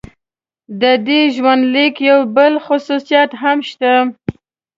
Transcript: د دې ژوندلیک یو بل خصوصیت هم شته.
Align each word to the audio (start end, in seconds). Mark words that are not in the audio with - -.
د 0.81 0.83
دې 1.07 1.21
ژوندلیک 1.35 1.95
یو 2.09 2.19
بل 2.35 2.53
خصوصیت 2.65 3.31
هم 3.41 3.57
شته. 3.69 3.93